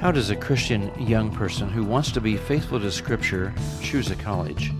How 0.00 0.10
does 0.10 0.30
a 0.30 0.36
Christian 0.36 0.90
young 0.98 1.30
person 1.30 1.68
who 1.68 1.84
wants 1.84 2.10
to 2.12 2.22
be 2.22 2.38
faithful 2.38 2.80
to 2.80 2.90
Scripture 2.90 3.52
choose 3.82 4.10
a 4.10 4.16
college? 4.16 4.72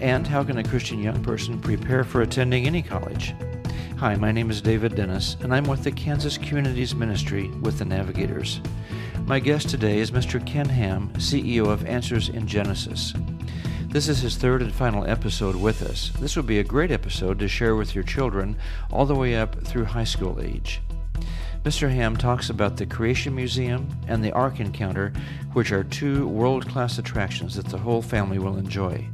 And 0.00 0.26
how 0.26 0.42
can 0.42 0.58
a 0.58 0.64
Christian 0.64 1.00
young 1.00 1.22
person 1.22 1.60
prepare 1.60 2.02
for 2.02 2.22
attending 2.22 2.66
any 2.66 2.82
college? 2.82 3.36
Hi, 3.98 4.16
my 4.16 4.32
name 4.32 4.50
is 4.50 4.60
David 4.60 4.96
Dennis, 4.96 5.36
and 5.42 5.54
I'm 5.54 5.62
with 5.62 5.84
the 5.84 5.92
Kansas 5.92 6.36
Communities 6.36 6.92
Ministry 6.92 7.50
with 7.62 7.78
the 7.78 7.84
Navigators. 7.84 8.60
My 9.26 9.38
guest 9.38 9.68
today 9.70 10.00
is 10.00 10.10
Mr. 10.10 10.44
Ken 10.44 10.68
Ham, 10.68 11.12
CEO 11.18 11.68
of 11.68 11.86
Answers 11.86 12.28
in 12.28 12.48
Genesis. 12.48 13.14
This 13.86 14.08
is 14.08 14.18
his 14.18 14.36
third 14.36 14.60
and 14.60 14.74
final 14.74 15.06
episode 15.06 15.54
with 15.54 15.82
us. 15.82 16.10
This 16.18 16.34
would 16.34 16.46
be 16.46 16.58
a 16.58 16.64
great 16.64 16.90
episode 16.90 17.38
to 17.38 17.46
share 17.46 17.76
with 17.76 17.94
your 17.94 18.02
children 18.02 18.56
all 18.90 19.06
the 19.06 19.14
way 19.14 19.36
up 19.36 19.64
through 19.64 19.84
high 19.84 20.02
school 20.02 20.40
age. 20.42 20.80
Mr. 21.64 21.90
Ham 21.90 22.16
talks 22.16 22.50
about 22.50 22.76
the 22.76 22.86
Creation 22.86 23.34
Museum 23.34 23.88
and 24.06 24.24
the 24.24 24.32
Ark 24.32 24.60
Encounter, 24.60 25.12
which 25.54 25.72
are 25.72 25.82
two 25.82 26.28
world 26.28 26.68
class 26.68 26.98
attractions 26.98 27.56
that 27.56 27.66
the 27.66 27.78
whole 27.78 28.00
family 28.00 28.38
will 28.38 28.56
enjoy. 28.56 29.04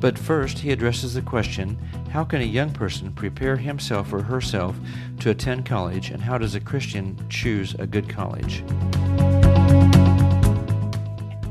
But 0.00 0.18
first, 0.18 0.58
he 0.58 0.72
addresses 0.72 1.14
the 1.14 1.22
question 1.22 1.78
how 2.10 2.24
can 2.24 2.40
a 2.40 2.44
young 2.44 2.72
person 2.72 3.12
prepare 3.12 3.56
himself 3.56 4.12
or 4.12 4.22
herself 4.22 4.76
to 5.20 5.30
attend 5.30 5.64
college, 5.64 6.10
and 6.10 6.20
how 6.20 6.38
does 6.38 6.54
a 6.54 6.60
Christian 6.60 7.16
choose 7.28 7.74
a 7.74 7.86
good 7.86 8.08
college? 8.08 8.64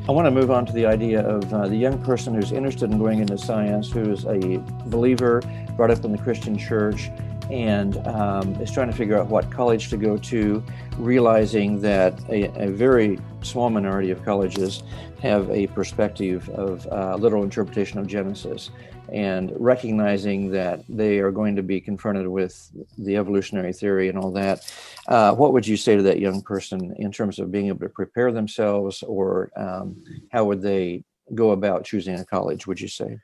I 0.08 0.12
want 0.12 0.28
to 0.28 0.32
move 0.32 0.52
on 0.52 0.66
to 0.68 0.74
the 0.74 0.86
idea 0.86 1.22
of 1.22 1.52
uh, 1.52 1.68
the 1.68 1.78
young 1.78 2.04
person 2.04 2.36
who's 2.36 2.52
interested 2.52 2.92
in 2.92 3.00
going 3.00 3.20
into 3.20 3.38
science, 3.38 3.90
who's 3.90 4.26
a 4.26 4.60
believer, 4.88 5.42
brought 5.76 5.90
up 5.90 6.06
in 6.06 6.12
the 6.12 6.18
Christian 6.18 6.58
church, 6.58 7.10
and 7.52 7.98
um, 8.08 8.56
is 8.56 8.72
trying 8.72 8.90
to 8.90 8.96
figure 8.96 9.18
out 9.18 9.28
what 9.28 9.52
college 9.52 9.90
to 9.90 9.98
go 9.98 10.18
to, 10.18 10.64
realizing 10.98 11.82
that 11.82 12.20
a, 12.30 12.46
a 12.64 12.70
very 12.70 13.20
small 13.42 13.70
minority 13.70 14.12
of 14.12 14.24
colleges 14.26 14.84
have 15.22 15.50
a 15.50 15.68
perspective 15.68 16.50
of 16.50 16.88
uh, 16.88 17.16
literal 17.16 17.44
interpretation 17.44 18.00
of 18.00 18.08
Genesis, 18.08 18.72
and 19.12 19.54
recognizing 19.58 20.52
that 20.52 20.84
they 20.90 21.20
are 21.20 21.32
going 21.32 21.56
to 21.56 21.64
be 21.64 21.80
confronted 21.80 22.28
with 22.28 22.72
the 22.98 23.16
evolutionary 23.16 23.72
theory 23.72 24.10
and 24.10 24.18
all 24.18 24.32
that. 24.32 24.72
Uh, 25.08 25.34
what 25.34 25.54
would 25.54 25.68
you 25.68 25.78
say 25.78 25.96
to 25.96 26.02
that 26.02 26.20
young 26.20 26.42
person 26.42 26.96
in 26.98 27.12
terms 27.12 27.38
of 27.40 27.52
being 27.52 27.68
able 27.68 27.80
to 27.80 27.90
prepare 27.90 28.32
themselves, 28.32 29.04
or 29.04 29.52
um, 29.56 29.96
how 30.32 30.44
would 30.44 30.62
they 30.62 31.04
go 31.34 31.52
about 31.52 31.86
choosing 31.86 32.20
a 32.20 32.26
college? 32.26 32.66
Would 32.68 32.82
you 32.82 32.88
say? 32.88 33.20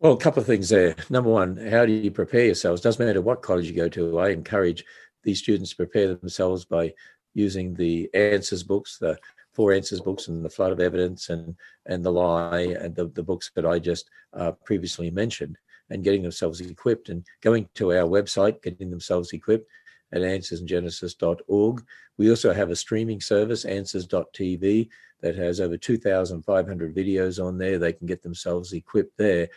Well, 0.00 0.12
a 0.12 0.16
couple 0.16 0.40
of 0.40 0.46
things 0.46 0.68
there. 0.68 0.94
Number 1.10 1.28
one, 1.28 1.56
how 1.56 1.84
do 1.84 1.92
you 1.92 2.12
prepare 2.12 2.44
yourselves? 2.44 2.80
Doesn't 2.80 3.04
matter 3.04 3.20
what 3.20 3.42
college 3.42 3.66
you 3.66 3.74
go 3.74 3.88
to. 3.88 4.20
I 4.20 4.28
encourage 4.28 4.84
these 5.24 5.40
students 5.40 5.70
to 5.70 5.76
prepare 5.76 6.14
themselves 6.14 6.64
by 6.64 6.94
using 7.34 7.74
the 7.74 8.08
answers 8.14 8.62
books, 8.62 8.98
the 8.98 9.18
four 9.54 9.72
answers 9.72 10.00
books, 10.00 10.28
and 10.28 10.44
the 10.44 10.50
flood 10.50 10.70
of 10.70 10.78
evidence, 10.78 11.30
and 11.30 11.56
and 11.86 12.04
the 12.04 12.12
lie, 12.12 12.76
and 12.80 12.94
the, 12.94 13.08
the 13.08 13.24
books 13.24 13.50
that 13.56 13.66
I 13.66 13.80
just 13.80 14.08
uh, 14.34 14.52
previously 14.64 15.10
mentioned, 15.10 15.58
and 15.90 16.04
getting 16.04 16.22
themselves 16.22 16.60
equipped, 16.60 17.08
and 17.08 17.24
going 17.40 17.68
to 17.74 17.90
our 17.90 18.06
website, 18.06 18.62
getting 18.62 18.90
themselves 18.90 19.32
equipped 19.32 19.68
at 20.12 20.22
answersgenesis.org. 20.22 21.84
We 22.16 22.30
also 22.30 22.52
have 22.52 22.70
a 22.70 22.76
streaming 22.76 23.20
service, 23.20 23.64
answers.tv, 23.64 24.90
that 25.20 25.36
has 25.36 25.60
over 25.60 25.76
2,500 25.76 26.94
videos 26.94 27.44
on 27.44 27.58
there. 27.58 27.78
They 27.78 27.92
can 27.92 28.06
get 28.06 28.22
themselves 28.22 28.72
equipped 28.72 29.16
there. 29.16 29.48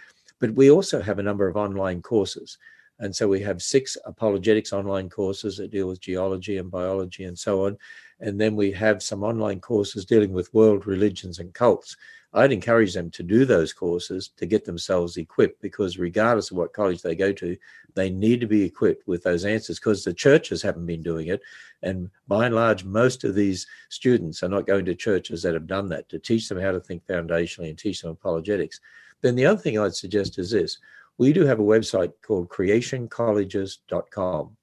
But 0.42 0.56
we 0.56 0.70
also 0.70 1.02
have 1.02 1.20
a 1.20 1.24
number 1.24 1.48
of 1.48 1.56
online 1.56 2.02
courses. 2.02 2.58
And 3.00 3.16
so 3.16 3.28
we 3.28 3.40
have 3.42 3.62
six 3.62 3.98
apologetics 4.06 4.74
online 4.74 5.10
courses 5.10 5.58
that 5.58 5.72
deal 5.72 5.88
with 5.88 6.02
geology 6.02 6.58
and 6.58 6.70
biology 6.70 7.24
and 7.24 7.38
so 7.38 7.66
on. 7.66 7.78
And 8.20 8.40
then 8.40 8.56
we 8.56 8.72
have 8.74 9.02
some 9.02 9.24
online 9.24 9.60
courses 9.60 10.06
dealing 10.06 10.34
with 10.34 10.54
world 10.54 10.86
religions 10.86 11.40
and 11.40 11.54
cults. 11.54 11.96
I'd 12.34 12.52
encourage 12.52 12.94
them 12.94 13.10
to 13.12 13.24
do 13.24 13.44
those 13.44 13.74
courses 13.74 14.30
to 14.38 14.46
get 14.46 14.64
themselves 14.64 15.18
equipped 15.18 15.62
because, 15.62 15.98
regardless 15.98 16.50
of 16.50 16.58
what 16.58 16.74
college 16.74 17.02
they 17.02 17.16
go 17.16 17.34
to, 17.34 17.58
they 17.94 18.10
need 18.10 18.40
to 18.40 18.48
be 18.48 18.64
equipped 18.64 19.08
with 19.08 19.24
those 19.24 19.44
answers 19.44 19.80
because 19.80 20.04
the 20.04 20.14
churches 20.14 20.62
haven't 20.62 20.86
been 20.86 21.04
doing 21.04 21.28
it. 21.28 21.42
And 21.84 22.10
by 22.28 22.46
and 22.46 22.56
large, 22.56 22.86
most 22.86 23.26
of 23.26 23.36
these 23.36 23.68
students 23.90 24.44
are 24.44 24.50
not 24.50 24.68
going 24.68 24.86
to 24.86 24.96
churches 24.96 25.42
that 25.44 25.56
have 25.56 25.68
done 25.68 25.90
that 25.90 26.08
to 26.10 26.20
teach 26.20 26.48
them 26.48 26.60
how 26.60 26.72
to 26.72 26.80
think 26.80 27.06
foundationally 27.06 27.70
and 27.70 27.78
teach 27.78 28.02
them 28.02 28.12
apologetics. 28.12 28.80
Then 29.22 29.36
the 29.36 29.46
other 29.46 29.60
thing 29.60 29.80
I'd 29.80 29.96
suggest 29.96 30.40
is 30.40 30.52
this 30.52 30.78
we 31.18 31.34
do 31.34 31.46
have 31.46 31.60
a 31.60 31.64
website 31.64 32.14
called 32.26 32.50
creationcolleges.com. 32.50 34.58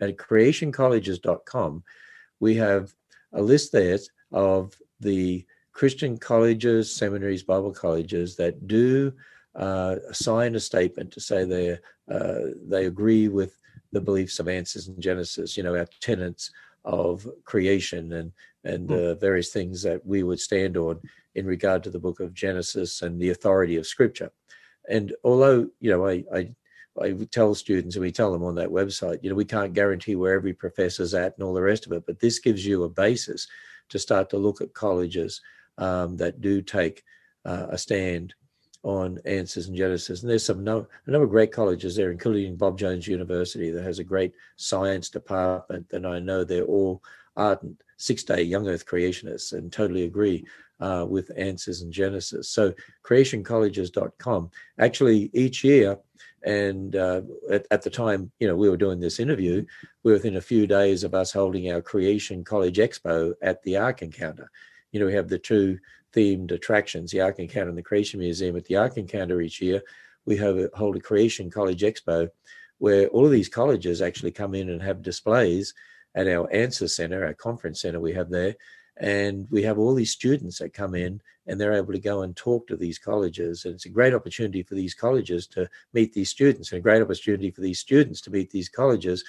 At 0.00 0.16
creationcolleges.com, 0.16 1.84
we 2.40 2.54
have 2.56 2.92
a 3.32 3.40
list 3.40 3.72
there 3.72 3.98
of 4.32 4.76
the 5.00 5.46
Christian 5.72 6.18
colleges, 6.18 6.94
seminaries, 6.94 7.42
Bible 7.42 7.72
colleges 7.72 8.36
that 8.36 8.68
do 8.68 9.12
uh, 9.54 9.96
sign 10.12 10.54
a 10.54 10.60
statement 10.60 11.10
to 11.12 11.20
say 11.20 11.44
they 11.44 11.78
uh, 12.10 12.38
they 12.66 12.86
agree 12.86 13.28
with 13.28 13.58
the 13.92 14.00
beliefs 14.00 14.38
of 14.38 14.48
Answers 14.48 14.88
in 14.88 15.00
Genesis. 15.00 15.56
You 15.56 15.62
know, 15.62 15.76
our 15.76 15.86
tenets 16.00 16.50
of 16.84 17.26
creation 17.44 18.12
and 18.12 18.32
and 18.64 18.88
hmm. 18.88 18.94
uh, 18.94 19.14
various 19.14 19.50
things 19.50 19.82
that 19.82 20.04
we 20.04 20.22
would 20.22 20.40
stand 20.40 20.76
on 20.76 21.00
in 21.34 21.46
regard 21.46 21.82
to 21.84 21.90
the 21.90 21.98
book 21.98 22.20
of 22.20 22.34
Genesis 22.34 23.02
and 23.02 23.20
the 23.20 23.30
authority 23.30 23.76
of 23.76 23.86
Scripture. 23.86 24.30
And 24.88 25.14
although 25.24 25.68
you 25.80 25.90
know, 25.90 26.06
I, 26.06 26.24
I 26.34 26.54
I 27.00 27.12
tell 27.30 27.54
students 27.54 27.96
and 27.96 28.02
we 28.02 28.12
tell 28.12 28.32
them 28.32 28.44
on 28.44 28.54
that 28.56 28.68
website, 28.68 29.20
you 29.22 29.30
know, 29.30 29.36
we 29.36 29.44
can't 29.44 29.72
guarantee 29.72 30.14
where 30.14 30.34
every 30.34 30.52
professor's 30.52 31.14
at 31.14 31.34
and 31.36 31.42
all 31.42 31.54
the 31.54 31.62
rest 31.62 31.86
of 31.86 31.92
it, 31.92 32.04
but 32.06 32.20
this 32.20 32.38
gives 32.38 32.66
you 32.66 32.84
a 32.84 32.88
basis 32.88 33.48
to 33.88 33.98
start 33.98 34.28
to 34.30 34.36
look 34.36 34.60
at 34.60 34.74
colleges 34.74 35.40
um, 35.78 36.16
that 36.18 36.40
do 36.40 36.60
take 36.60 37.02
uh, 37.44 37.66
a 37.70 37.78
stand 37.78 38.34
on 38.82 39.18
answers 39.24 39.68
in 39.68 39.76
Genesis. 39.76 40.22
And 40.22 40.30
there's 40.30 40.44
some 40.44 40.64
no, 40.64 40.86
a 41.06 41.10
number 41.10 41.24
of 41.24 41.30
great 41.30 41.52
colleges 41.52 41.96
there, 41.96 42.10
including 42.10 42.56
Bob 42.56 42.78
Jones 42.78 43.06
University, 43.06 43.70
that 43.70 43.84
has 43.84 43.98
a 43.98 44.04
great 44.04 44.34
science 44.56 45.08
department. 45.08 45.86
And 45.92 46.06
I 46.06 46.18
know 46.18 46.44
they're 46.44 46.64
all 46.64 47.02
ardent 47.36 47.82
six 47.96 48.24
day 48.24 48.42
young 48.42 48.68
earth 48.68 48.86
creationists 48.86 49.52
and 49.52 49.72
totally 49.72 50.04
agree 50.04 50.44
uh, 50.80 51.06
with 51.08 51.30
answers 51.36 51.82
in 51.82 51.92
Genesis. 51.92 52.48
So 52.50 52.74
creationcolleges.com. 53.04 54.50
Actually, 54.78 55.30
each 55.32 55.62
year, 55.62 55.96
and 56.44 56.96
uh, 56.96 57.22
at, 57.50 57.66
at, 57.70 57.82
the 57.82 57.90
time, 57.90 58.32
you 58.40 58.48
know, 58.48 58.56
we 58.56 58.68
were 58.68 58.76
doing 58.76 58.98
this 58.98 59.20
interview, 59.20 59.64
we 60.02 60.10
were 60.10 60.16
within 60.16 60.36
a 60.36 60.40
few 60.40 60.66
days 60.66 61.04
of 61.04 61.14
us 61.14 61.32
holding 61.32 61.70
our 61.70 61.80
Creation 61.80 62.42
College 62.42 62.78
Expo 62.78 63.32
at 63.42 63.62
the 63.62 63.76
Ark 63.76 64.02
Encounter. 64.02 64.50
You 64.90 64.98
know, 64.98 65.06
we 65.06 65.14
have 65.14 65.28
the 65.28 65.38
two 65.38 65.78
themed 66.12 66.50
attractions, 66.50 67.12
the 67.12 67.20
Ark 67.20 67.38
Encounter 67.38 67.68
and 67.68 67.78
the 67.78 67.82
Creation 67.82 68.18
Museum. 68.18 68.56
At 68.56 68.64
the 68.64 68.76
Ark 68.76 68.96
Encounter 68.96 69.40
each 69.40 69.62
year, 69.62 69.82
we 70.26 70.36
have 70.38 70.58
a, 70.58 70.68
hold 70.74 70.96
a 70.96 71.00
Creation 71.00 71.48
College 71.48 71.82
Expo 71.82 72.28
where 72.78 73.06
all 73.08 73.24
of 73.24 73.30
these 73.30 73.48
colleges 73.48 74.02
actually 74.02 74.32
come 74.32 74.56
in 74.56 74.68
and 74.68 74.82
have 74.82 75.02
displays 75.02 75.72
at 76.14 76.28
our 76.28 76.52
answer 76.52 76.88
center, 76.88 77.24
our 77.24 77.34
conference 77.34 77.80
center 77.80 78.00
we 78.00 78.12
have 78.12 78.30
there. 78.30 78.54
And 78.98 79.46
we 79.50 79.62
have 79.62 79.78
all 79.78 79.94
these 79.94 80.12
students 80.12 80.58
that 80.58 80.74
come 80.74 80.94
in 80.94 81.20
and 81.46 81.60
they're 81.60 81.72
able 81.72 81.92
to 81.92 81.98
go 81.98 82.22
and 82.22 82.36
talk 82.36 82.66
to 82.68 82.76
these 82.76 82.98
colleges. 82.98 83.64
And 83.64 83.74
it's 83.74 83.86
a 83.86 83.90
great 83.90 84.14
opportunity 84.14 84.62
for 84.62 84.74
these 84.74 84.94
colleges 84.94 85.46
to 85.48 85.68
meet 85.92 86.12
these 86.12 86.30
students 86.30 86.70
and 86.70 86.78
a 86.78 86.82
great 86.82 87.02
opportunity 87.02 87.50
for 87.50 87.62
these 87.62 87.80
students 87.80 88.20
to 88.22 88.30
meet 88.30 88.50
these 88.50 88.68
colleges 88.68 89.24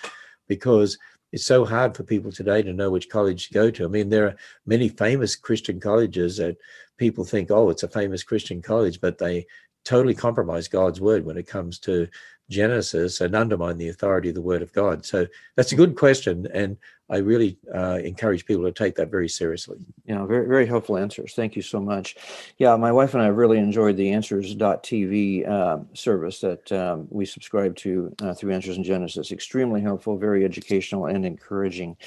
because 0.47 0.97
it's 1.31 1.45
so 1.45 1.65
hard 1.65 1.95
for 1.95 2.03
people 2.03 2.31
today 2.31 2.61
to 2.61 2.73
know 2.73 2.91
which 2.91 3.09
college 3.09 3.47
to 3.47 3.53
go 3.53 3.71
to. 3.71 3.85
I 3.85 3.87
mean, 3.87 4.09
there 4.09 4.27
are 4.27 4.35
many 4.65 4.89
famous 4.89 5.35
Christian 5.35 5.79
colleges 5.79 6.37
that 6.37 6.57
people 6.97 7.23
think, 7.23 7.49
oh, 7.49 7.69
it's 7.69 7.83
a 7.83 7.87
famous 7.87 8.23
Christian 8.23 8.61
college, 8.61 9.01
but 9.01 9.17
they 9.17 9.47
totally 9.83 10.15
compromise 10.15 10.67
God's 10.67 11.01
word 11.01 11.25
when 11.25 11.37
it 11.37 11.47
comes 11.47 11.79
to 11.79 12.07
Genesis 12.49 13.21
and 13.21 13.35
undermine 13.35 13.77
the 13.77 13.89
authority 13.89 14.29
of 14.29 14.35
the 14.35 14.41
Word 14.41 14.61
of 14.61 14.73
God? 14.73 15.05
So 15.05 15.27
that's 15.55 15.71
a 15.71 15.75
good 15.75 15.95
question, 15.95 16.47
and 16.53 16.77
I 17.09 17.17
really 17.17 17.57
uh, 17.73 17.99
encourage 18.03 18.45
people 18.45 18.63
to 18.63 18.71
take 18.71 18.95
that 18.95 19.11
very 19.11 19.29
seriously. 19.29 19.77
Yeah, 20.05 20.25
very 20.25 20.47
very 20.47 20.65
helpful 20.65 20.97
answers. 20.97 21.33
Thank 21.35 21.55
you 21.55 21.61
so 21.61 21.79
much. 21.79 22.15
Yeah, 22.57 22.75
my 22.75 22.91
wife 22.91 23.13
and 23.13 23.21
I 23.21 23.27
really 23.27 23.59
enjoyed 23.59 23.97
the 23.97 24.11
Answers.tv 24.11 25.47
uh, 25.47 25.79
service 25.93 26.39
that 26.39 26.71
um, 26.71 27.07
we 27.09 27.25
subscribe 27.25 27.75
to 27.77 28.15
uh, 28.21 28.33
through 28.33 28.53
Answers 28.53 28.77
in 28.77 28.83
Genesis. 28.83 29.31
Extremely 29.31 29.81
helpful, 29.81 30.17
very 30.17 30.43
educational, 30.43 31.05
and 31.07 31.25
encouraging. 31.25 31.97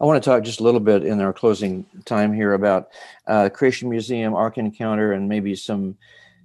I 0.00 0.04
want 0.04 0.22
to 0.22 0.28
talk 0.28 0.42
just 0.42 0.60
a 0.60 0.64
little 0.64 0.80
bit 0.80 1.04
in 1.04 1.20
our 1.20 1.32
closing 1.32 1.84
time 2.04 2.32
here 2.32 2.54
about 2.54 2.88
uh, 3.26 3.48
Creation 3.50 3.88
Museum, 3.88 4.34
Ark 4.34 4.58
Encounter, 4.58 5.12
and 5.12 5.28
maybe 5.28 5.54
some 5.54 5.96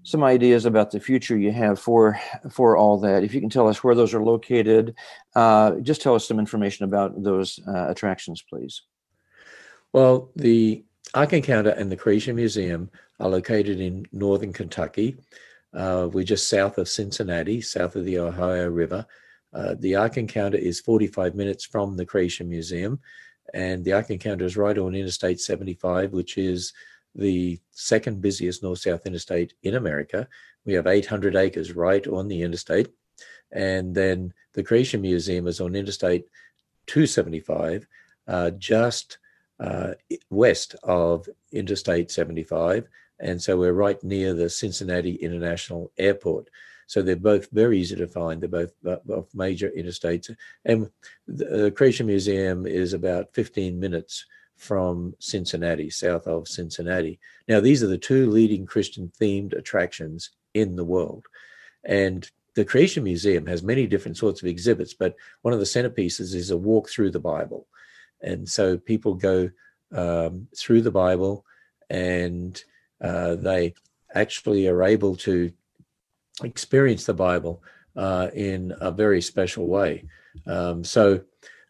some 0.03 0.23
ideas 0.23 0.65
about 0.65 0.91
the 0.91 0.99
future 0.99 1.37
you 1.37 1.51
have 1.51 1.79
for 1.79 2.19
for 2.49 2.75
all 2.75 2.97
that. 2.99 3.23
If 3.23 3.33
you 3.33 3.39
can 3.39 3.49
tell 3.49 3.67
us 3.67 3.83
where 3.83 3.95
those 3.95 4.13
are 4.13 4.23
located, 4.23 4.95
uh, 5.35 5.75
just 5.81 6.01
tell 6.01 6.15
us 6.15 6.27
some 6.27 6.39
information 6.39 6.85
about 6.85 7.21
those 7.21 7.59
uh, 7.67 7.89
attractions, 7.89 8.41
please. 8.41 8.81
Well, 9.93 10.31
the 10.35 10.83
Ark 11.13 11.33
Encounter 11.33 11.71
and 11.71 11.91
the 11.91 11.97
Creation 11.97 12.35
Museum 12.35 12.89
are 13.19 13.29
located 13.29 13.79
in 13.79 14.05
northern 14.11 14.53
Kentucky. 14.53 15.17
Uh, 15.73 16.09
we're 16.11 16.23
just 16.23 16.49
south 16.49 16.77
of 16.77 16.89
Cincinnati, 16.89 17.61
south 17.61 17.95
of 17.95 18.05
the 18.05 18.19
Ohio 18.19 18.69
River. 18.69 19.05
Uh, 19.53 19.75
the 19.79 19.95
Ark 19.95 20.17
Encounter 20.17 20.57
is 20.57 20.79
45 20.79 21.35
minutes 21.35 21.65
from 21.65 21.97
the 21.97 22.05
Creation 22.05 22.49
Museum, 22.49 22.99
And 23.53 23.83
the 23.83 23.93
Ark 23.93 24.09
Encounter 24.09 24.45
is 24.45 24.55
right 24.55 24.77
on 24.77 24.95
Interstate 24.95 25.41
75, 25.41 26.13
which 26.13 26.37
is 26.37 26.73
the 27.15 27.59
second 27.71 28.21
busiest 28.21 28.63
north 28.63 28.79
south 28.79 29.05
interstate 29.05 29.53
in 29.63 29.75
America. 29.75 30.27
We 30.65 30.73
have 30.73 30.87
800 30.87 31.35
acres 31.35 31.73
right 31.73 32.05
on 32.07 32.27
the 32.27 32.41
interstate. 32.41 32.89
And 33.51 33.93
then 33.93 34.33
the 34.53 34.63
Creation 34.63 35.01
Museum 35.01 35.47
is 35.47 35.59
on 35.59 35.75
Interstate 35.75 36.25
275, 36.87 37.87
uh, 38.27 38.51
just 38.51 39.17
uh, 39.59 39.93
west 40.29 40.75
of 40.83 41.27
Interstate 41.51 42.11
75. 42.11 42.87
And 43.19 43.41
so 43.41 43.57
we're 43.57 43.73
right 43.73 44.01
near 44.03 44.33
the 44.33 44.49
Cincinnati 44.49 45.15
International 45.15 45.91
Airport. 45.97 46.49
So 46.87 47.01
they're 47.01 47.15
both 47.15 47.49
very 47.51 47.79
easy 47.79 47.95
to 47.95 48.07
find. 48.07 48.41
They're 48.41 48.49
both 48.49 48.73
off 49.09 49.27
major 49.33 49.71
interstates. 49.77 50.35
And 50.65 50.89
the 51.27 51.71
Creation 51.71 52.07
Museum 52.07 52.65
is 52.65 52.93
about 52.93 53.33
15 53.33 53.79
minutes 53.79 54.25
from 54.61 55.15
Cincinnati, 55.17 55.89
south 55.89 56.27
of 56.27 56.47
Cincinnati. 56.47 57.19
Now, 57.47 57.59
these 57.59 57.81
are 57.81 57.87
the 57.87 57.97
two 57.97 58.29
leading 58.29 58.67
Christian 58.67 59.11
themed 59.19 59.57
attractions 59.57 60.29
in 60.53 60.75
the 60.75 60.85
world. 60.85 61.25
And 61.83 62.29
the 62.53 62.63
Creation 62.63 63.03
Museum 63.03 63.47
has 63.47 63.63
many 63.63 63.87
different 63.87 64.17
sorts 64.17 64.43
of 64.43 64.47
exhibits, 64.47 64.93
but 64.93 65.15
one 65.41 65.51
of 65.51 65.59
the 65.59 65.65
centerpieces 65.65 66.35
is 66.35 66.51
a 66.51 66.57
walk 66.57 66.89
through 66.89 67.09
the 67.09 67.19
Bible. 67.19 67.65
And 68.21 68.47
so 68.47 68.77
people 68.77 69.15
go 69.15 69.49
um, 69.93 70.47
through 70.55 70.83
the 70.83 70.91
Bible 70.91 71.43
and 71.89 72.63
uh, 73.03 73.37
they 73.37 73.73
actually 74.13 74.67
are 74.67 74.83
able 74.83 75.15
to 75.15 75.51
experience 76.43 77.05
the 77.05 77.15
Bible 77.15 77.63
uh, 77.95 78.27
in 78.35 78.75
a 78.79 78.91
very 78.91 79.23
special 79.23 79.65
way. 79.65 80.05
Um, 80.45 80.83
so 80.83 81.21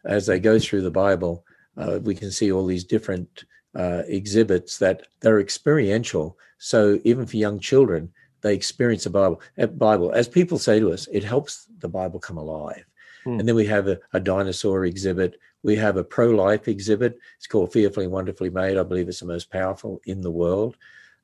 as 0.04 0.26
they 0.26 0.40
go 0.40 0.58
through 0.58 0.82
the 0.82 0.90
Bible, 0.90 1.46
uh, 1.76 1.98
we 2.02 2.14
can 2.14 2.30
see 2.30 2.52
all 2.52 2.66
these 2.66 2.84
different 2.84 3.44
uh, 3.74 4.02
exhibits 4.06 4.78
that 4.78 5.06
they're 5.20 5.40
experiential. 5.40 6.38
So 6.58 7.00
even 7.04 7.26
for 7.26 7.36
young 7.36 7.58
children, 7.58 8.12
they 8.42 8.54
experience 8.54 9.04
the 9.04 9.10
Bible. 9.10 9.40
Bible, 9.76 10.12
as 10.12 10.28
people 10.28 10.58
say 10.58 10.80
to 10.80 10.92
us, 10.92 11.08
it 11.12 11.24
helps 11.24 11.66
the 11.78 11.88
Bible 11.88 12.20
come 12.20 12.36
alive. 12.36 12.84
Hmm. 13.24 13.38
And 13.38 13.48
then 13.48 13.54
we 13.54 13.66
have 13.66 13.88
a, 13.88 13.98
a, 14.12 14.20
dinosaur 14.20 14.84
exhibit. 14.84 15.38
We 15.62 15.76
have 15.76 15.96
a 15.96 16.04
pro-life 16.04 16.66
exhibit. 16.68 17.18
It's 17.36 17.46
called 17.46 17.72
Fearfully 17.72 18.06
and 18.06 18.12
Wonderfully 18.12 18.50
Made. 18.50 18.76
I 18.76 18.82
believe 18.82 19.08
it's 19.08 19.20
the 19.20 19.26
most 19.26 19.50
powerful 19.50 20.00
in 20.06 20.20
the 20.20 20.30
world. 20.30 20.76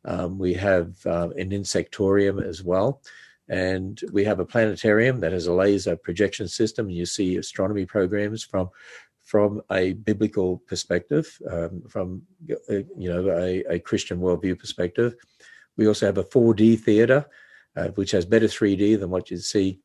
Um, 0.04 0.38
we 0.38 0.54
have 0.54 0.94
uh, 1.06 1.30
an 1.36 1.50
insectorium 1.50 2.42
as 2.42 2.62
well. 2.62 3.02
And 3.48 4.00
we 4.12 4.24
have 4.24 4.40
a 4.40 4.44
planetarium 4.44 5.20
that 5.20 5.32
has 5.32 5.46
a 5.46 5.52
laser 5.52 5.96
projection 5.96 6.48
system. 6.48 6.86
And 6.86 6.94
You 6.94 7.06
see 7.06 7.36
astronomy 7.36 7.86
programs 7.86 8.44
from 8.44 8.70
from 9.28 9.60
a 9.70 9.92
biblical 9.92 10.56
perspective, 10.66 11.38
um, 11.50 11.82
from 11.86 12.22
uh, 12.50 12.80
you 12.96 13.12
know 13.12 13.28
a, 13.28 13.62
a 13.74 13.78
Christian 13.78 14.18
worldview 14.20 14.58
perspective. 14.58 15.16
We 15.76 15.86
also 15.86 16.06
have 16.06 16.16
a 16.16 16.24
4D 16.24 16.80
theater, 16.80 17.26
uh, 17.76 17.88
which 17.88 18.10
has 18.12 18.24
better 18.24 18.46
3D 18.46 18.98
than 18.98 19.10
what 19.10 19.30
you 19.30 19.36
see 19.36 19.80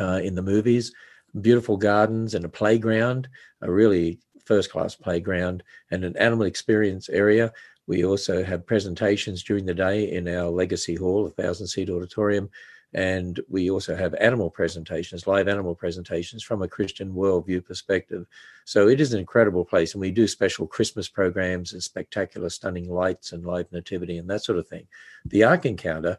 uh, 0.00 0.20
in 0.24 0.34
the 0.34 0.42
movies. 0.42 0.90
Beautiful 1.38 1.76
gardens 1.76 2.34
and 2.34 2.46
a 2.46 2.48
playground, 2.48 3.28
a 3.60 3.70
really 3.70 4.20
first 4.46 4.72
class 4.72 4.94
playground, 4.94 5.62
and 5.90 6.02
an 6.02 6.16
animal 6.16 6.46
experience 6.46 7.10
area. 7.10 7.52
We 7.86 8.06
also 8.06 8.42
have 8.42 8.66
presentations 8.66 9.42
during 9.42 9.66
the 9.66 9.74
day 9.74 10.10
in 10.10 10.26
our 10.28 10.48
Legacy 10.48 10.94
Hall, 10.94 11.26
a 11.26 11.30
thousand 11.30 11.66
seat 11.66 11.90
auditorium. 11.90 12.48
And 12.94 13.40
we 13.48 13.70
also 13.70 13.94
have 13.94 14.14
animal 14.14 14.48
presentations, 14.48 15.26
live 15.26 15.48
animal 15.48 15.74
presentations 15.74 16.42
from 16.42 16.62
a 16.62 16.68
Christian 16.68 17.12
worldview 17.12 17.64
perspective. 17.64 18.26
So 18.64 18.88
it 18.88 19.00
is 19.00 19.12
an 19.12 19.20
incredible 19.20 19.64
place. 19.64 19.92
And 19.92 20.00
we 20.00 20.10
do 20.10 20.26
special 20.26 20.66
Christmas 20.66 21.08
programs 21.08 21.72
and 21.72 21.82
spectacular, 21.82 22.48
stunning 22.48 22.88
lights 22.88 23.32
and 23.32 23.44
live 23.44 23.70
nativity 23.72 24.18
and 24.18 24.30
that 24.30 24.44
sort 24.44 24.58
of 24.58 24.68
thing. 24.68 24.86
The 25.26 25.44
Ark 25.44 25.66
Encounter 25.66 26.18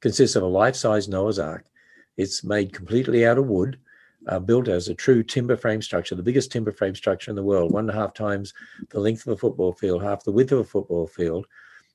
consists 0.00 0.36
of 0.36 0.42
a 0.42 0.46
life 0.46 0.74
size 0.74 1.08
Noah's 1.08 1.38
Ark. 1.38 1.66
It's 2.16 2.42
made 2.42 2.72
completely 2.72 3.26
out 3.26 3.38
of 3.38 3.46
wood. 3.46 3.78
Uh, 4.26 4.38
built 4.38 4.68
as 4.68 4.88
a 4.88 4.94
true 4.94 5.22
timber 5.22 5.56
frame 5.56 5.80
structure, 5.80 6.14
the 6.14 6.22
biggest 6.22 6.52
timber 6.52 6.70
frame 6.70 6.94
structure 6.94 7.30
in 7.30 7.36
the 7.36 7.42
world, 7.42 7.72
one 7.72 7.88
and 7.88 7.96
a 7.96 7.98
half 7.98 8.12
times 8.12 8.52
the 8.90 9.00
length 9.00 9.26
of 9.26 9.32
a 9.32 9.36
football 9.36 9.72
field, 9.72 10.02
half 10.02 10.22
the 10.24 10.30
width 10.30 10.52
of 10.52 10.58
a 10.58 10.64
football 10.64 11.06
field. 11.06 11.46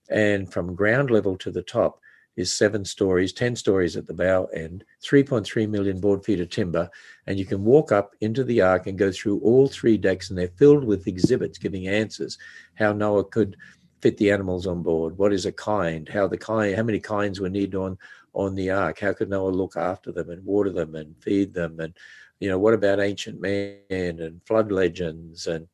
And 0.10 0.52
from 0.52 0.74
ground 0.74 1.12
level 1.12 1.38
to 1.38 1.52
the 1.52 1.62
top, 1.62 2.00
is 2.36 2.54
seven 2.54 2.84
stories, 2.84 3.34
10 3.34 3.56
stories 3.56 3.96
at 3.96 4.08
the 4.08 4.14
bow 4.14 4.46
end, 4.54 4.84
3.3 5.04 5.70
million 5.70 6.00
board 6.00 6.24
feet 6.24 6.40
of 6.40 6.50
timber. 6.50 6.90
And 7.28 7.40
you 7.40 7.46
can 7.46 7.64
walk 7.64 7.92
up 7.92 8.14
into 8.22 8.44
the 8.44 8.62
ark 8.62 8.88
and 8.88 8.98
go 8.98 9.12
through 9.12 9.40
all 9.40 9.68
three 9.68 9.98
decks, 9.98 10.30
and 10.30 10.38
they're 10.38 10.50
filled 10.50 10.84
with 10.84 11.08
exhibits 11.08 11.58
giving 11.58 11.88
answers 11.88 12.38
how 12.76 12.92
Noah 12.94 13.26
could 13.26 13.56
fit 14.02 14.18
the 14.18 14.32
animals 14.32 14.68
on 14.68 14.84
board, 14.84 15.18
what 15.18 15.34
is 15.34 15.46
a 15.46 15.52
kind, 15.52 16.08
how 16.08 16.28
the 16.28 16.38
kind, 16.38 16.76
how 16.76 16.84
many 16.84 17.00
kinds 17.00 17.40
were 17.40 17.50
needed 17.50 17.76
on 17.76 17.98
on 18.34 18.54
the 18.54 18.70
ark, 18.70 19.00
how 19.00 19.14
could 19.14 19.30
Noah 19.30 19.50
look 19.50 19.78
after 19.78 20.12
them 20.12 20.30
and 20.30 20.46
water 20.46 20.70
them 20.70 20.94
and 20.96 21.16
feed 21.24 21.54
them, 21.54 21.80
and 21.80 21.94
you 22.40 22.50
know 22.50 22.60
what 22.60 22.74
about 22.74 23.00
ancient 23.00 23.40
man 23.40 23.80
and 23.90 24.42
flood 24.46 24.72
legends 24.72 25.48
and 25.48 25.68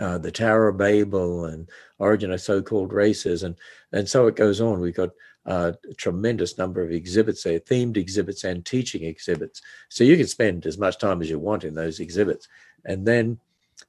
uh, 0.00 0.16
the 0.18 0.30
Tower 0.30 0.68
of 0.68 0.78
Babel 0.78 1.44
and 1.46 1.68
origin 1.98 2.32
of 2.32 2.40
so-called 2.40 2.92
races, 2.92 3.42
and 3.42 3.56
and 3.92 4.08
so 4.08 4.26
it 4.26 4.36
goes 4.36 4.60
on. 4.60 4.80
We've 4.80 4.94
got 4.94 5.10
a 5.46 5.74
tremendous 5.96 6.58
number 6.58 6.82
of 6.82 6.90
exhibits 6.90 7.44
there, 7.44 7.60
themed 7.60 7.96
exhibits 7.96 8.44
and 8.44 8.64
teaching 8.64 9.04
exhibits. 9.04 9.62
So 9.88 10.04
you 10.04 10.16
can 10.16 10.26
spend 10.26 10.66
as 10.66 10.76
much 10.76 10.98
time 10.98 11.22
as 11.22 11.30
you 11.30 11.38
want 11.38 11.64
in 11.64 11.74
those 11.74 12.00
exhibits. 12.00 12.48
And 12.84 13.06
then 13.06 13.38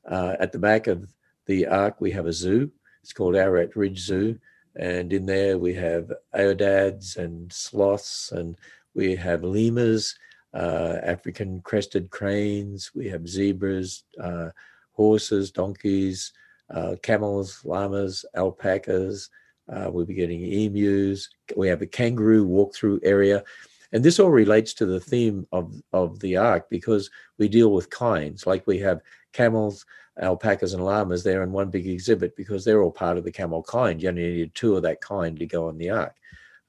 uh, 0.05 0.35
at 0.39 0.51
the 0.51 0.59
back 0.59 0.87
of 0.87 1.11
the 1.45 1.67
ark, 1.67 1.99
we 1.99 2.11
have 2.11 2.27
a 2.27 2.33
zoo. 2.33 2.71
It's 3.01 3.13
called 3.13 3.35
Ararat 3.35 3.75
Ridge 3.75 3.99
Zoo. 3.99 4.37
And 4.75 5.11
in 5.11 5.25
there, 5.25 5.57
we 5.57 5.73
have 5.73 6.11
aoudads 6.35 7.17
and 7.17 7.51
sloths, 7.51 8.31
and 8.31 8.55
we 8.93 9.15
have 9.15 9.43
lemurs, 9.43 10.15
uh, 10.53 10.97
African 11.03 11.61
crested 11.61 12.11
cranes, 12.11 12.91
we 12.93 13.07
have 13.09 13.27
zebras, 13.27 14.03
uh, 14.21 14.49
horses, 14.91 15.51
donkeys, 15.51 16.31
uh, 16.69 16.95
camels, 17.01 17.61
llamas, 17.65 18.25
alpacas, 18.35 19.29
uh, 19.69 19.89
we'll 19.91 20.05
be 20.05 20.13
getting 20.13 20.41
emus. 20.41 21.29
We 21.55 21.67
have 21.67 21.81
a 21.81 21.87
kangaroo 21.87 22.47
walkthrough 22.47 22.99
area. 23.03 23.43
And 23.91 24.03
this 24.03 24.19
all 24.19 24.29
relates 24.29 24.73
to 24.75 24.85
the 24.85 24.99
theme 24.99 25.47
of, 25.51 25.73
of 25.93 26.19
the 26.19 26.37
ark 26.37 26.67
because 26.69 27.09
we 27.37 27.47
deal 27.47 27.71
with 27.71 27.89
kinds, 27.89 28.45
like 28.45 28.67
we 28.67 28.79
have 28.79 29.01
camels, 29.31 29.85
alpacas, 30.21 30.73
and 30.73 30.83
llamas 30.83 31.23
there 31.23 31.43
in 31.43 31.51
one 31.51 31.69
big 31.69 31.87
exhibit 31.87 32.35
because 32.35 32.65
they're 32.65 32.81
all 32.81 32.91
part 32.91 33.17
of 33.17 33.23
the 33.23 33.31
camel 33.31 33.63
kind. 33.63 34.01
You 34.01 34.09
only 34.09 34.23
need 34.23 34.55
two 34.55 34.75
of 34.75 34.83
that 34.83 35.01
kind 35.01 35.37
to 35.39 35.45
go 35.45 35.67
on 35.67 35.77
the 35.77 35.89
ark, 35.89 36.15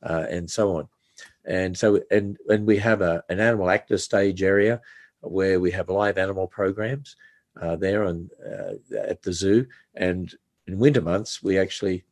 uh, 0.02 0.26
and 0.28 0.48
so 0.48 0.76
on. 0.76 0.88
And 1.44 1.76
so, 1.76 2.00
and 2.10 2.36
and 2.48 2.66
we 2.66 2.76
have 2.78 3.00
a, 3.00 3.24
an 3.28 3.40
animal 3.40 3.70
actor 3.70 3.98
stage 3.98 4.42
area 4.42 4.80
where 5.20 5.58
we 5.58 5.70
have 5.72 5.88
live 5.88 6.18
animal 6.18 6.46
programs 6.46 7.16
uh, 7.60 7.74
there 7.74 8.04
on 8.04 8.30
uh, 8.46 8.74
at 8.96 9.22
the 9.22 9.32
zoo. 9.32 9.66
And 9.94 10.32
in 10.66 10.78
winter 10.78 11.00
months, 11.00 11.42
we 11.42 11.58
actually 11.58 12.04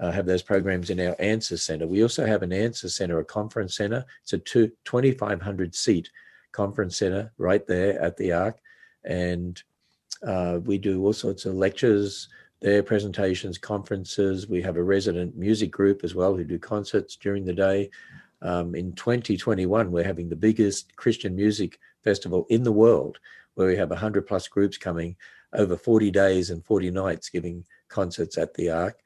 uh, 0.00 0.10
have 0.10 0.26
those 0.26 0.42
programs 0.42 0.90
in 0.90 1.00
our 1.00 1.16
Answer 1.18 1.56
Center. 1.56 1.86
We 1.86 2.02
also 2.02 2.26
have 2.26 2.42
an 2.42 2.52
Answer 2.52 2.88
Center, 2.88 3.18
a 3.18 3.24
conference 3.24 3.76
center. 3.76 4.04
It's 4.22 4.32
a 4.32 4.38
two, 4.38 4.72
2,500 4.84 5.74
seat 5.74 6.10
conference 6.52 6.96
center 6.96 7.32
right 7.38 7.66
there 7.66 8.00
at 8.00 8.16
the 8.16 8.32
Ark. 8.32 8.58
And 9.04 9.62
uh, 10.26 10.60
we 10.64 10.78
do 10.78 11.04
all 11.04 11.12
sorts 11.12 11.44
of 11.44 11.54
lectures 11.54 12.28
there, 12.60 12.82
presentations, 12.82 13.58
conferences. 13.58 14.48
We 14.48 14.62
have 14.62 14.76
a 14.76 14.82
resident 14.82 15.36
music 15.36 15.70
group 15.70 16.02
as 16.02 16.14
well 16.14 16.34
who 16.34 16.44
do 16.44 16.58
concerts 16.58 17.16
during 17.16 17.44
the 17.44 17.52
day. 17.52 17.90
Um, 18.40 18.74
in 18.74 18.92
2021, 18.94 19.90
we're 19.90 20.04
having 20.04 20.28
the 20.28 20.36
biggest 20.36 20.96
Christian 20.96 21.36
music 21.36 21.78
festival 22.02 22.46
in 22.48 22.62
the 22.62 22.72
world, 22.72 23.18
where 23.54 23.66
we 23.66 23.76
have 23.76 23.90
100 23.90 24.26
plus 24.26 24.48
groups 24.48 24.78
coming 24.78 25.16
over 25.52 25.76
40 25.76 26.10
days 26.10 26.50
and 26.50 26.64
40 26.64 26.90
nights 26.90 27.28
giving 27.28 27.64
concerts 27.88 28.38
at 28.38 28.54
the 28.54 28.70
Ark. 28.70 28.98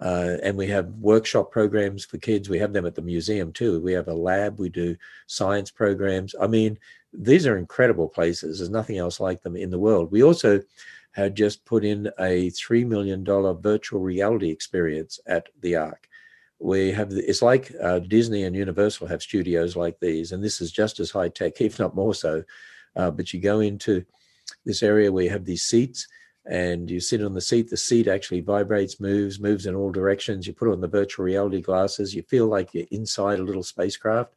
Uh, 0.00 0.38
and 0.42 0.56
we 0.56 0.66
have 0.66 0.88
workshop 0.98 1.52
programs 1.52 2.04
for 2.04 2.18
kids. 2.18 2.48
We 2.48 2.58
have 2.58 2.72
them 2.72 2.86
at 2.86 2.94
the 2.94 3.02
museum 3.02 3.52
too. 3.52 3.80
We 3.80 3.92
have 3.92 4.08
a 4.08 4.14
lab. 4.14 4.58
We 4.58 4.68
do 4.68 4.96
science 5.26 5.70
programs. 5.70 6.34
I 6.40 6.48
mean, 6.48 6.78
these 7.12 7.46
are 7.46 7.58
incredible 7.58 8.08
places. 8.08 8.58
There's 8.58 8.70
nothing 8.70 8.98
else 8.98 9.20
like 9.20 9.42
them 9.42 9.56
in 9.56 9.70
the 9.70 9.78
world. 9.78 10.10
We 10.10 10.24
also 10.24 10.60
had 11.12 11.36
just 11.36 11.64
put 11.64 11.84
in 11.84 12.08
a 12.18 12.50
$3 12.50 12.86
million 12.86 13.24
virtual 13.24 14.00
reality 14.00 14.50
experience 14.50 15.20
at 15.26 15.48
the 15.60 15.76
Ark. 15.76 16.08
We 16.58 16.90
have, 16.90 17.12
it's 17.12 17.42
like 17.42 17.72
uh, 17.80 18.00
Disney 18.00 18.44
and 18.44 18.56
Universal 18.56 19.06
have 19.06 19.22
studios 19.22 19.76
like 19.76 20.00
these, 20.00 20.32
and 20.32 20.42
this 20.42 20.60
is 20.60 20.72
just 20.72 20.98
as 20.98 21.12
high 21.12 21.28
tech, 21.28 21.60
if 21.60 21.78
not 21.78 21.94
more 21.94 22.14
so. 22.14 22.42
Uh, 22.96 23.12
but 23.12 23.32
you 23.32 23.40
go 23.40 23.60
into 23.60 24.04
this 24.64 24.82
area 24.82 25.12
where 25.12 25.24
you 25.24 25.30
have 25.30 25.44
these 25.44 25.64
seats 25.64 26.08
and 26.46 26.90
you 26.90 27.00
sit 27.00 27.22
on 27.22 27.34
the 27.34 27.40
seat. 27.40 27.70
The 27.70 27.76
seat 27.76 28.06
actually 28.06 28.40
vibrates, 28.40 29.00
moves, 29.00 29.40
moves 29.40 29.66
in 29.66 29.74
all 29.74 29.90
directions. 29.90 30.46
You 30.46 30.52
put 30.52 30.70
on 30.70 30.80
the 30.80 30.88
virtual 30.88 31.24
reality 31.24 31.60
glasses. 31.60 32.14
You 32.14 32.22
feel 32.22 32.46
like 32.46 32.74
you're 32.74 32.86
inside 32.90 33.38
a 33.38 33.44
little 33.44 33.62
spacecraft, 33.62 34.34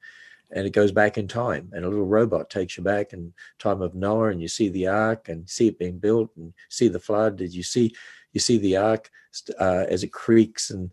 and 0.52 0.66
it 0.66 0.72
goes 0.72 0.92
back 0.92 1.18
in 1.18 1.28
time 1.28 1.70
and 1.74 1.84
a 1.84 1.90
little 1.90 2.06
robot 2.06 2.50
takes 2.50 2.78
you 2.78 2.84
back 2.84 3.14
in 3.14 3.34
time 3.60 3.82
of 3.82 3.96
noah 3.96 4.30
and 4.30 4.42
you 4.42 4.48
see 4.48 4.70
the 4.70 4.88
ark 4.88 5.30
and 5.30 5.50
see 5.50 5.68
it 5.68 5.80
being 5.80 5.98
built 5.98 6.30
and 6.38 6.54
see 6.70 6.88
the 6.88 7.00
flood 7.00 7.36
did 7.38 7.54
you 7.54 7.64
see 7.64 7.94
you 8.34 8.40
see 8.40 8.58
the 8.58 8.78
ark 8.78 9.10
uh, 9.60 9.86
as 9.90 10.04
it 10.04 10.12
creaks 10.12 10.70
and 10.70 10.90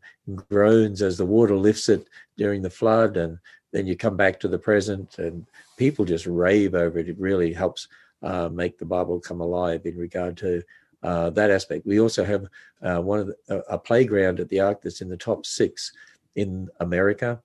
groans 0.51 1.03
as 1.03 1.17
the 1.17 1.25
water 1.25 1.57
lifts 1.57 1.89
it 1.89 2.09
during 2.37 2.63
the 2.63 2.71
flood 2.71 3.17
and 3.17 3.39
then 3.73 3.87
you 3.87 3.97
come 3.97 4.17
back 4.17 4.39
to 4.39 4.49
the 4.49 4.59
present 4.59 5.19
and 5.19 5.47
people 5.77 6.05
just 6.05 6.27
rave 6.27 6.75
over 6.75 6.99
it 6.99 7.09
it 7.09 7.19
really 7.19 7.53
helps 7.53 7.89
uh, 8.23 8.49
make 8.49 8.79
the 8.79 8.85
bible 8.85 9.21
come 9.21 9.41
alive 9.41 9.83
in 9.85 9.97
regard 9.97 10.37
to 10.37 10.63
uh, 11.05 11.31
that 11.31 11.51
aspect 11.51 11.87
we 11.87 12.01
also 12.01 12.25
have 12.25 12.47
uh, 12.83 13.01
one 13.01 13.21
of 13.21 13.27
the, 13.29 13.65
a 13.69 13.79
playground 13.79 14.41
at 14.41 14.49
the 14.49 14.61
ark 14.61 14.81
that's 14.83 15.01
in 15.01 15.09
the 15.09 15.17
top 15.17 15.47
six 15.47 15.93
in 16.35 16.69
america 16.81 17.41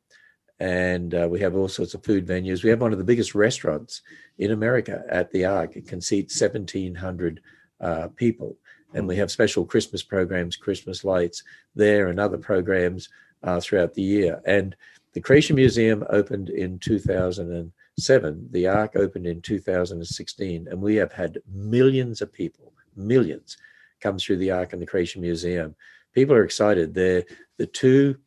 and 0.59 1.15
uh, 1.15 1.27
we 1.29 1.39
have 1.39 1.55
all 1.55 1.69
sorts 1.69 1.93
of 1.93 2.03
food 2.03 2.27
venues. 2.27 2.63
We 2.63 2.69
have 2.69 2.81
one 2.81 2.91
of 2.91 2.97
the 2.97 3.03
biggest 3.03 3.33
restaurants 3.33 4.01
in 4.37 4.51
America 4.51 5.03
at 5.09 5.31
the 5.31 5.45
Ark. 5.45 5.75
It 5.75 5.87
can 5.87 6.01
seat 6.01 6.31
1,700 6.37 7.41
uh, 7.79 8.09
people, 8.15 8.57
and 8.93 9.07
we 9.07 9.15
have 9.15 9.31
special 9.31 9.65
Christmas 9.65 10.03
programs, 10.03 10.57
Christmas 10.57 11.05
lights 11.05 11.43
there, 11.75 12.07
and 12.07 12.19
other 12.19 12.37
programs 12.37 13.07
uh, 13.43 13.59
throughout 13.61 13.93
the 13.93 14.01
year. 14.01 14.41
And 14.45 14.75
the 15.13 15.21
Creation 15.21 15.55
Museum 15.55 16.03
opened 16.09 16.49
in 16.49 16.77
2007. 16.79 18.49
The 18.51 18.67
Ark 18.67 18.95
opened 18.95 19.27
in 19.27 19.41
2016, 19.41 20.67
and 20.67 20.81
we 20.81 20.95
have 20.95 21.13
had 21.13 21.39
millions 21.49 22.21
of 22.21 22.33
people, 22.33 22.73
millions, 22.95 23.57
come 23.99 24.17
through 24.17 24.37
the 24.37 24.51
Ark 24.51 24.73
and 24.73 24.81
the 24.81 24.85
Creation 24.85 25.21
Museum. 25.21 25.75
People 26.13 26.35
are 26.35 26.43
excited. 26.43 26.93
They're 26.93 27.23
the 27.57 27.67
two 27.67 28.17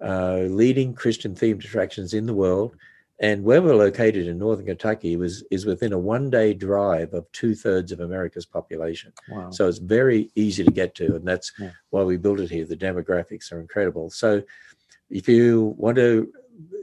uh, 0.00 0.42
leading 0.48 0.94
Christian 0.94 1.34
themed 1.34 1.64
attractions 1.64 2.14
in 2.14 2.26
the 2.26 2.34
world. 2.34 2.76
And 3.20 3.42
where 3.42 3.60
we're 3.60 3.74
located 3.74 4.28
in 4.28 4.38
northern 4.38 4.66
Kentucky 4.66 5.16
was 5.16 5.42
is 5.50 5.66
within 5.66 5.92
a 5.92 5.98
one 5.98 6.30
day 6.30 6.54
drive 6.54 7.14
of 7.14 7.30
two 7.32 7.56
thirds 7.56 7.90
of 7.90 7.98
America's 7.98 8.46
population. 8.46 9.12
Wow. 9.28 9.50
So 9.50 9.66
it's 9.66 9.78
very 9.78 10.30
easy 10.36 10.62
to 10.62 10.70
get 10.70 10.94
to, 10.96 11.16
and 11.16 11.26
that's 11.26 11.52
yeah. 11.58 11.70
why 11.90 12.04
we 12.04 12.16
built 12.16 12.38
it 12.38 12.50
here. 12.50 12.64
The 12.64 12.76
demographics 12.76 13.50
are 13.50 13.60
incredible. 13.60 14.08
So 14.10 14.44
if 15.10 15.28
you 15.28 15.74
want 15.76 15.96
to 15.96 16.32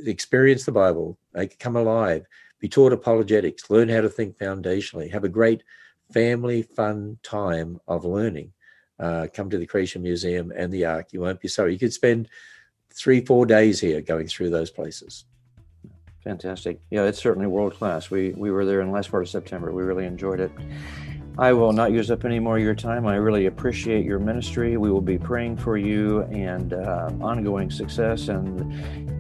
experience 0.06 0.66
the 0.66 0.74
Bible, 0.74 1.18
make 1.34 1.54
it 1.54 1.60
come 1.60 1.78
alive, 1.78 2.26
be 2.60 2.68
taught 2.68 2.92
apologetics, 2.92 3.70
learn 3.70 3.88
how 3.88 4.02
to 4.02 4.10
think 4.10 4.38
foundationally, 4.38 5.10
have 5.12 5.24
a 5.24 5.30
great 5.30 5.64
family 6.16 6.62
fun 6.62 7.20
time 7.24 7.78
of 7.90 8.06
learning. 8.06 8.54
Uh, 8.98 9.28
come 9.34 9.50
to 9.50 9.58
the 9.58 9.66
Creation 9.66 10.02
Museum 10.02 10.54
and 10.56 10.72
the 10.72 10.86
Ark. 10.86 11.08
You 11.12 11.20
won't 11.20 11.42
be 11.42 11.50
sorry. 11.50 11.74
You 11.74 11.80
could 11.80 11.92
spend 11.92 12.30
three, 12.94 13.20
four 13.20 13.46
days 13.46 13.82
here 13.82 14.02
going 14.02 14.28
through 14.28 14.50
those 14.50 14.72
places. 14.72 15.26
Fantastic. 16.24 16.80
Yeah, 16.90 17.04
it's 17.04 17.22
certainly 17.22 17.48
world 17.48 17.76
class. 17.76 18.10
We 18.10 18.32
we 18.32 18.50
were 18.50 18.66
there 18.66 18.80
in 18.80 18.88
the 18.88 18.94
last 18.94 19.12
part 19.12 19.24
of 19.24 19.30
September. 19.30 19.74
We 19.74 19.84
really 19.84 20.06
enjoyed 20.06 20.40
it. 20.40 20.52
I 21.38 21.52
will 21.52 21.74
not 21.74 21.92
use 21.92 22.10
up 22.12 22.24
any 22.24 22.40
more 22.40 22.58
of 22.58 22.64
your 22.64 22.76
time. 22.76 23.06
I 23.06 23.16
really 23.16 23.48
appreciate 23.48 24.06
your 24.06 24.20
ministry. 24.20 24.78
We 24.78 24.90
will 24.90 25.02
be 25.02 25.18
praying 25.18 25.58
for 25.58 25.76
you 25.76 26.22
and 26.24 26.74
uh, 26.74 27.12
ongoing 27.20 27.70
success 27.70 28.30
and 28.30 28.72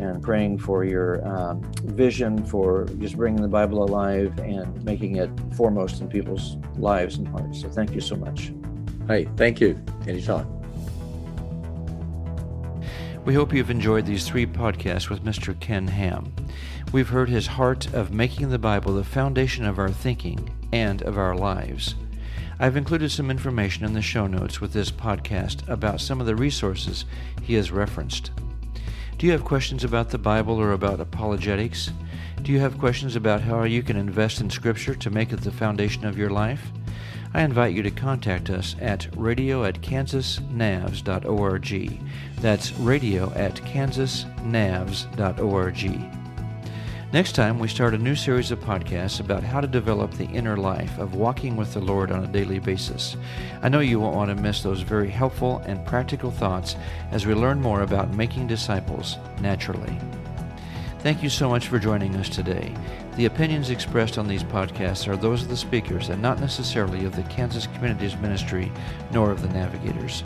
and 0.01 0.21
praying 0.21 0.59
for 0.59 0.83
your 0.83 1.25
um, 1.25 1.61
vision 1.83 2.45
for 2.45 2.85
just 2.99 3.15
bringing 3.15 3.41
the 3.41 3.47
Bible 3.47 3.83
alive 3.83 4.37
and 4.39 4.83
making 4.83 5.15
it 5.15 5.29
foremost 5.55 6.01
in 6.01 6.09
people's 6.09 6.57
lives 6.77 7.17
and 7.17 7.27
hearts. 7.29 7.61
So 7.61 7.69
thank 7.69 7.93
you 7.93 8.01
so 8.01 8.15
much. 8.15 8.51
Hey, 9.07 9.27
thank 9.37 9.61
you. 9.61 9.81
Anytime. 10.07 10.47
We 13.23 13.33
hope 13.33 13.53
you've 13.53 13.71
enjoyed 13.71 14.05
these 14.05 14.27
three 14.27 14.45
podcasts 14.45 15.09
with 15.09 15.23
Mr. 15.23 15.59
Ken 15.59 15.87
Ham. 15.87 16.33
We've 16.91 17.09
heard 17.09 17.29
his 17.29 17.47
heart 17.47 17.91
of 17.93 18.13
making 18.13 18.49
the 18.49 18.59
Bible 18.59 18.93
the 18.93 19.03
foundation 19.03 19.65
of 19.65 19.79
our 19.79 19.89
thinking 19.89 20.53
and 20.71 21.01
of 21.01 21.17
our 21.17 21.35
lives. 21.35 21.95
I've 22.59 22.77
included 22.77 23.11
some 23.11 23.29
information 23.29 23.85
in 23.85 23.93
the 23.93 24.01
show 24.01 24.27
notes 24.27 24.61
with 24.61 24.71
this 24.71 24.91
podcast 24.91 25.67
about 25.67 25.99
some 25.99 26.21
of 26.21 26.27
the 26.27 26.35
resources 26.35 27.05
he 27.41 27.55
has 27.55 27.71
referenced. 27.71 28.31
Do 29.17 29.25
you 29.25 29.33
have 29.33 29.43
questions 29.43 29.83
about 29.83 30.09
the 30.09 30.17
Bible 30.17 30.59
or 30.59 30.71
about 30.71 30.99
apologetics? 30.99 31.91
Do 32.41 32.51
you 32.51 32.59
have 32.59 32.77
questions 32.77 33.15
about 33.15 33.41
how 33.41 33.63
you 33.63 33.81
can 33.83 33.97
invest 33.97 34.41
in 34.41 34.49
Scripture 34.49 34.95
to 34.95 35.09
make 35.09 35.33
it 35.33 35.41
the 35.41 35.51
foundation 35.51 36.05
of 36.05 36.17
your 36.17 36.29
life? 36.29 36.71
I 37.33 37.41
invite 37.41 37.73
you 37.73 37.83
to 37.83 37.91
contact 37.91 38.49
us 38.49 38.77
at 38.79 39.09
radio 39.17 39.65
at 39.65 39.81
kansasnavs.org. 39.81 41.99
That's 42.39 42.71
radio 42.73 43.33
at 43.33 43.55
kansasnavs.org. 43.55 46.24
Next 47.15 47.31
time, 47.31 47.59
we 47.59 47.69
start 47.69 47.93
a 47.93 47.97
new 47.97 48.13
series 48.13 48.51
of 48.51 48.59
podcasts 48.59 49.21
about 49.21 49.41
how 49.41 49.61
to 49.61 49.67
develop 49.67 50.11
the 50.11 50.27
inner 50.31 50.57
life 50.57 50.97
of 50.97 51.15
walking 51.15 51.55
with 51.55 51.73
the 51.73 51.79
Lord 51.79 52.11
on 52.11 52.25
a 52.25 52.27
daily 52.27 52.59
basis. 52.59 53.15
I 53.61 53.69
know 53.69 53.79
you 53.79 54.01
won't 54.01 54.17
want 54.17 54.31
to 54.31 54.43
miss 54.43 54.61
those 54.61 54.81
very 54.81 55.09
helpful 55.09 55.59
and 55.59 55.85
practical 55.85 56.29
thoughts 56.29 56.75
as 57.11 57.25
we 57.25 57.33
learn 57.33 57.61
more 57.61 57.83
about 57.83 58.13
making 58.13 58.47
disciples 58.47 59.15
naturally. 59.39 59.97
Thank 60.99 61.23
you 61.23 61.29
so 61.29 61.47
much 61.47 61.69
for 61.69 61.79
joining 61.79 62.17
us 62.17 62.27
today. 62.27 62.75
The 63.15 63.27
opinions 63.27 63.69
expressed 63.69 64.17
on 64.17 64.27
these 64.27 64.43
podcasts 64.43 65.07
are 65.07 65.15
those 65.15 65.43
of 65.43 65.47
the 65.47 65.55
speakers 65.55 66.09
and 66.09 66.21
not 66.21 66.41
necessarily 66.41 67.05
of 67.05 67.15
the 67.15 67.23
Kansas 67.23 67.67
Communities 67.67 68.17
Ministry 68.17 68.69
nor 69.13 69.31
of 69.31 69.41
the 69.41 69.47
Navigators. 69.57 70.25